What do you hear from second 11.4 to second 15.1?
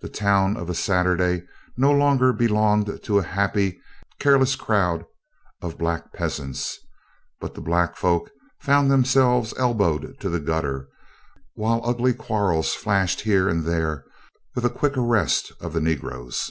while ugly quarrels flashed here and there with a quick